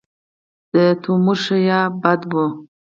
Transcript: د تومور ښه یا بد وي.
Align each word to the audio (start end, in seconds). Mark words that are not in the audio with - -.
د 0.73 0.75
تومور 1.03 1.37
ښه 1.43 1.57
یا 1.69 1.79
بد 2.01 2.21
وي. 2.31 2.45